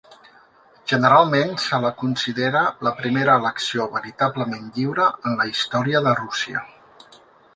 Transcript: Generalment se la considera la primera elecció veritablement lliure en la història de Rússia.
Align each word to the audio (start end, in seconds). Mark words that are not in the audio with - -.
Generalment 0.91 1.51
se 1.65 1.79
la 1.83 1.91
considera 2.03 2.63
la 2.87 2.93
primera 3.03 3.35
elecció 3.41 3.87
veritablement 3.99 4.65
lliure 4.79 5.05
en 5.31 5.39
la 5.43 5.47
història 5.51 6.05
de 6.09 6.17
Rússia. 6.23 6.65